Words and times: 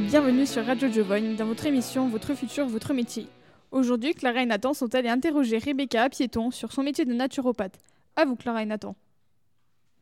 Bienvenue 0.00 0.46
sur 0.46 0.64
Radio 0.64 0.88
Giovanni 0.88 1.36
dans 1.36 1.46
votre 1.46 1.66
émission 1.66 2.08
Votre 2.08 2.34
futur, 2.34 2.66
votre 2.66 2.92
métier. 2.94 3.28
Aujourd'hui, 3.70 4.14
Clara 4.14 4.42
et 4.42 4.46
Nathan 4.46 4.74
sont 4.74 4.94
allés 4.94 5.08
interroger 5.08 5.58
Rebecca 5.58 6.04
à 6.04 6.08
piéton 6.08 6.50
sur 6.50 6.72
son 6.72 6.82
métier 6.82 7.04
de 7.04 7.12
naturopathe. 7.12 7.78
À 8.16 8.24
vous, 8.24 8.36
Clara 8.36 8.62
et 8.62 8.66
Nathan. 8.66 8.94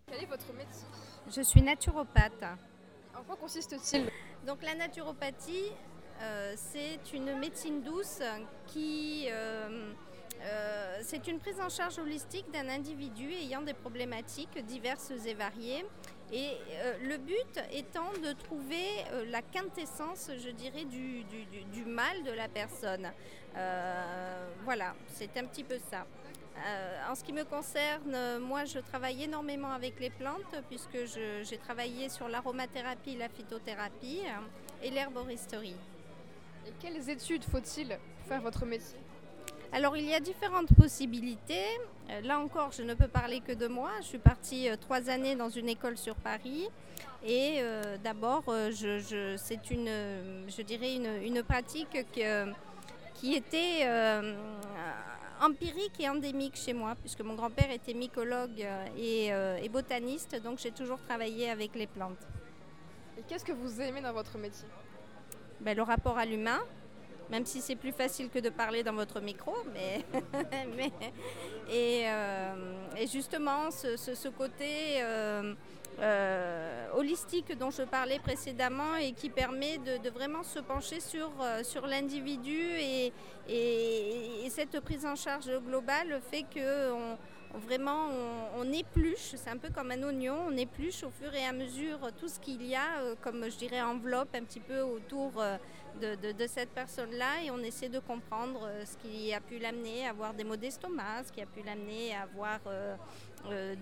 Quel 0.06 0.22
est 0.22 0.26
votre 0.26 0.52
métier? 0.52 0.86
Je 1.34 1.42
suis 1.42 1.62
naturopathe. 1.62 2.44
En 3.18 3.22
quoi 3.22 3.36
consiste-t-il? 3.36 4.06
Donc 4.46 4.62
la 4.62 4.74
naturopathie, 4.74 5.70
euh, 6.22 6.54
c'est 6.56 7.00
une 7.14 7.38
médecine 7.38 7.82
douce 7.82 8.20
qui... 8.66 9.26
euh, 9.30 9.92
euh, 10.42 10.98
c'est 11.02 11.26
une 11.28 11.38
prise 11.38 11.60
en 11.60 11.68
charge 11.68 11.98
holistique 11.98 12.50
d'un 12.50 12.68
individu 12.68 13.30
ayant 13.32 13.62
des 13.62 13.74
problématiques 13.74 14.58
diverses 14.64 15.12
et 15.26 15.34
variées. 15.34 15.84
Et 16.32 16.52
euh, 16.70 16.96
le 17.02 17.18
but 17.18 17.60
étant 17.72 18.12
de 18.22 18.32
trouver 18.32 18.86
euh, 19.12 19.24
la 19.28 19.42
quintessence, 19.42 20.30
je 20.38 20.50
dirais, 20.50 20.84
du, 20.84 21.84
mal 21.84 22.22
de 22.22 22.30
la 22.30 22.48
personne. 22.48 23.10
Voilà, 24.64 24.94
c'est 25.08 25.36
un 25.36 25.44
petit 25.44 25.64
peu 25.64 25.78
ça. 25.90 26.06
En 27.10 27.14
ce 27.14 27.24
qui 27.24 27.32
me 27.32 27.44
concerne, 27.44 28.38
moi 28.38 28.64
je 28.64 28.78
travaille 28.78 29.24
énormément 29.24 29.72
avec 29.72 29.98
les 29.98 30.10
plantes 30.10 30.54
puisque 30.68 30.98
j'ai 31.06 31.58
travaillé 31.58 32.08
sur 32.08 32.28
l'aromathérapie, 32.28 33.16
la 33.16 33.28
phytothérapie 33.28 34.20
et 34.82 34.90
l'herboristerie. 34.90 35.76
Et 36.66 36.72
quelles 36.80 37.08
études 37.08 37.44
faut-il 37.44 37.98
faire 38.28 38.42
votre 38.42 38.66
métier? 38.66 38.98
Alors 39.72 39.96
il 39.96 40.04
y 40.04 40.14
a 40.14 40.20
différentes 40.20 40.72
possibilités. 40.74 41.64
Euh, 42.10 42.20
Là 42.22 42.38
encore, 42.40 42.72
je 42.72 42.82
ne 42.82 42.94
peux 42.94 43.06
parler 43.08 43.40
que 43.40 43.52
de 43.52 43.68
moi. 43.68 43.90
Je 44.00 44.06
suis 44.06 44.18
partie 44.18 44.68
euh, 44.68 44.76
trois 44.76 45.08
années 45.08 45.36
dans 45.36 45.48
une 45.48 45.68
école 45.68 45.96
sur 45.96 46.16
Paris. 46.16 46.68
Et 47.24 47.58
euh, 47.60 47.96
d'abord, 48.02 48.42
je, 48.46 48.98
je- 48.98 49.36
c'est 49.36 49.70
une, 49.70 49.88
je 50.48 50.62
dirais 50.62 50.94
une, 50.96 51.22
une 51.22 51.42
pratique 51.42 52.04
que- 52.14 52.50
qui 53.14 53.34
était 53.34 53.80
euh, 53.84 54.34
empirique 55.40 56.00
et 56.00 56.08
endémique 56.08 56.56
chez 56.56 56.72
moi, 56.72 56.94
puisque 57.00 57.20
mon 57.20 57.34
grand-père 57.34 57.70
était 57.70 57.92
mycologue 57.94 58.66
et, 58.96 59.32
euh, 59.32 59.56
et 59.62 59.68
botaniste, 59.68 60.40
donc 60.42 60.58
j'ai 60.58 60.70
toujours 60.70 60.98
travaillé 61.00 61.50
avec 61.50 61.74
les 61.74 61.86
plantes. 61.86 62.26
Et 63.18 63.22
qu'est-ce 63.28 63.44
que 63.44 63.52
vous 63.52 63.80
aimez 63.82 64.00
dans 64.00 64.14
votre 64.14 64.36
métier? 64.38 64.66
Ben, 65.60 65.76
le 65.76 65.82
rapport 65.82 66.16
à 66.16 66.24
l'humain, 66.24 66.60
même 67.30 67.46
si 67.46 67.60
c'est 67.60 67.76
plus 67.76 67.92
facile 67.92 68.28
que 68.28 68.38
de 68.38 68.48
parler 68.50 68.82
dans 68.82 68.92
votre 68.94 69.20
micro, 69.20 69.54
mais, 69.72 70.04
euh, 72.08 72.54
et 72.96 73.06
justement 73.06 73.70
ce, 73.70 73.96
côté 74.28 75.00
euh, 75.02 75.54
euh, 76.00 76.86
holistique 76.94 77.56
dont 77.58 77.70
je 77.70 77.82
parlais 77.82 78.18
précédemment 78.18 78.96
et 78.96 79.12
qui 79.12 79.28
permet 79.30 79.78
de, 79.78 79.98
vraiment 80.10 80.42
se 80.42 80.58
pencher 80.58 81.00
sur, 81.00 81.30
l'individu 81.86 82.58
et, 82.58 83.12
et- 83.48 84.44
et 84.46 84.50
cette 84.50 84.80
prise 84.80 85.04
en 85.06 85.16
charge 85.16 85.50
globale 85.66 86.20
fait 86.30 86.44
que 86.54 86.92
on- 86.92 87.12
on- 87.12 87.18
vraiment 87.54 88.08
on, 88.56 88.72
épluche, 88.72 89.34
c'est 89.34 89.50
un 89.50 89.56
peu 89.56 89.68
comme 89.70 89.90
un 89.90 90.02
oignon, 90.02 90.36
on 90.48 90.56
épluche 90.56 91.02
au 91.02 91.10
fur 91.10 91.34
et 91.34 91.44
à 91.44 91.52
mesure 91.52 91.98
tout 92.18 92.28
ce 92.28 92.38
qu'il 92.38 92.64
y 92.64 92.74
a 92.74 93.00
euh, 93.00 93.14
comme 93.20 93.44
je 93.50 93.56
dirais 93.56 93.80
enveloppe 93.80 94.34
un 94.34 94.44
petit 94.44 94.60
peu 94.60 94.80
autour 94.80 95.32
euh, 95.38 95.56
de, 96.00 96.46
cette 96.46 96.70
personne-là 96.70 97.42
et 97.44 97.50
on 97.50 97.58
essaie 97.58 97.88
de 97.88 97.98
comprendre 97.98 98.60
euh, 98.64 98.84
ce 98.84 98.96
qui 98.98 99.34
a 99.34 99.40
pu 99.40 99.58
l'amener 99.58 100.06
à 100.06 100.10
avoir 100.10 100.34
des 100.34 100.44
maux 100.44 100.56
d'estomac, 100.56 101.24
ce 101.26 101.32
qui 101.32 101.42
a 101.42 101.46
pu 101.46 101.62
l'amener 101.62 102.14
à 102.14 102.22
avoir 102.22 102.60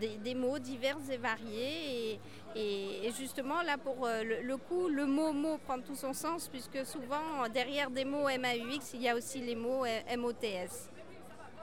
des, 0.00 0.34
maux 0.34 0.58
divers 0.58 0.98
et 1.10 1.16
variés. 1.16 2.18
Et, 2.56 3.10
justement, 3.16 3.62
là, 3.62 3.76
pour 3.76 4.06
le, 4.06 4.42
le 4.42 4.56
coup, 4.56 4.88
le 4.88 5.06
mot 5.06 5.32
mot 5.32 5.58
prend 5.58 5.80
tout 5.80 5.94
son 5.94 6.12
sens 6.12 6.48
puisque 6.48 6.84
souvent, 6.86 7.48
derrière 7.52 7.90
des 7.90 8.04
mots 8.04 8.28
MAUX, 8.28 8.94
il 8.94 9.02
y 9.02 9.08
a 9.08 9.14
aussi 9.14 9.40
les 9.40 9.54
mots 9.54 9.84
MOTS. 10.16 10.90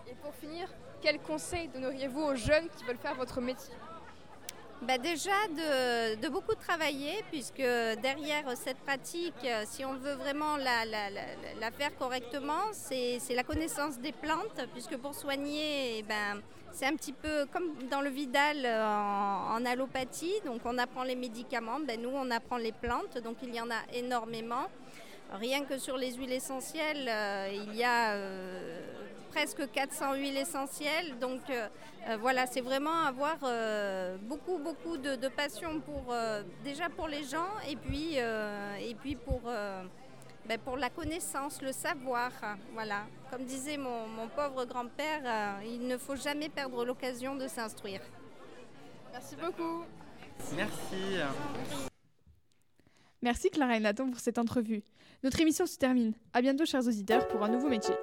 Et 0.08 0.14
pour 0.22 0.34
finir, 0.36 0.70
quels 1.02 1.20
conseils 1.20 1.68
donneriez-vous 1.70 2.22
aux 2.22 2.36
jeunes 2.36 2.68
qui 2.78 2.84
veulent 2.86 2.98
faire 2.98 3.16
votre 3.16 3.42
métier? 3.42 3.74
Bah 4.82 4.98
déjà 4.98 5.32
de, 5.50 6.28
beaucoup 6.30 6.54
travailler 6.54 7.24
puisque 7.32 7.58
derrière 7.58 8.46
cette 8.56 8.78
pratique, 8.80 9.34
euh, 9.46 9.64
si 9.66 9.86
on 9.86 9.94
veut 9.94 10.14
vraiment 10.14 10.58
la, 10.58 11.72
faire 11.72 11.96
correctement, 11.98 12.62
c'est 12.74 13.20
la 13.34 13.44
connaissance 13.44 13.98
des 14.00 14.12
plantes 14.12 14.68
puisque 14.74 14.98
pour 14.98 15.16
soigner, 15.16 16.00
eh 16.00 16.04
ben, 16.04 16.42
c'est 16.74 16.86
un 16.86 16.96
petit 16.96 17.14
peu 17.14 17.46
comme 17.54 17.88
dans 17.90 18.02
le 18.02 18.10
Vidal 18.10 18.58
euh, 18.66 18.86
en, 18.86 19.66
allopathie, 19.66 20.42
donc 20.46 20.60
on 20.66 20.78
apprend 20.78 21.04
les 21.04 21.16
médicaments, 21.16 21.80
ben, 21.80 22.00
nous 22.02 22.12
on 22.14 22.30
apprend 22.30 22.58
les 22.58 22.74
plantes, 22.74 23.18
donc 23.24 23.38
il 23.44 23.56
y 23.56 23.62
en 23.62 23.72
a 23.72 23.82
énormément. 23.94 24.68
Rien 25.32 25.64
que 25.64 25.78
sur 25.78 25.98
les 25.98 26.14
huiles 26.14 26.34
essentielles, 26.34 27.08
euh, 27.10 27.50
il 27.52 27.76
y 27.76 27.84
a 27.84 28.14
presque 29.36 29.70
400 29.70 30.14
huiles 30.16 30.38
essentielles. 30.38 31.20
Donc 31.20 31.42
euh, 31.50 31.68
euh, 32.08 32.18
voilà, 32.18 32.48
c'est 32.48 32.62
vraiment 32.62 33.04
avoir 33.06 33.38
euh, 33.44 34.16
beaucoup, 34.22 34.58
beaucoup 34.58 34.98
de, 34.98 35.16
de 35.16 35.28
passion 35.28 35.82
pour, 35.82 36.06
euh, 36.12 36.42
déjà 36.64 36.88
pour 36.90 37.08
les 37.10 37.24
gens 37.24 37.50
et 37.70 37.76
puis, 37.76 38.14
euh, 38.16 38.76
et 38.78 38.96
puis 38.96 39.16
pour, 39.16 39.42
euh, 39.46 39.84
ben, 40.48 40.58
pour 40.60 40.78
la 40.78 40.90
connaissance, 40.90 41.62
le 41.62 41.74
savoir. 41.74 42.32
Voilà. 42.74 43.04
Comme 43.30 43.44
disait 43.44 43.78
mon, 43.78 44.08
mon 44.08 44.28
pauvre 44.30 44.64
grand-père, 44.66 45.22
euh, 45.26 45.66
il 45.66 45.86
ne 45.86 45.98
faut 45.98 46.16
jamais 46.16 46.48
perdre 46.48 46.86
l'occasion 46.86 47.36
de 47.36 47.48
s'instruire. 47.48 48.02
Merci 49.12 49.36
beaucoup. 49.36 49.84
Merci. 50.56 51.02
Merci 53.22 53.50
Clara 53.50 53.76
et 53.76 53.80
Nathan 53.80 54.10
pour 54.10 54.20
cette 54.20 54.38
entrevue. 54.38 54.84
Notre 55.24 55.40
émission 55.42 55.66
se 55.66 55.78
termine. 55.78 56.14
À 56.34 56.42
bientôt 56.42 56.66
chers 56.66 56.86
auditeurs 56.88 57.28
pour 57.28 57.44
un 57.44 57.50
nouveau 57.50 57.70
métier. 57.70 57.96